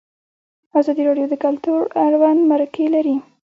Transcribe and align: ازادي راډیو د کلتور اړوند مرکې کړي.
ازادي 0.79 1.01
راډیو 1.09 1.25
د 1.29 1.35
کلتور 1.45 1.79
اړوند 2.05 2.39
مرکې 2.51 2.85
کړي. 2.93 3.15